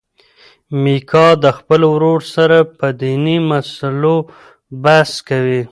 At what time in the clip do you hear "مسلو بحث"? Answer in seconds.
3.49-5.11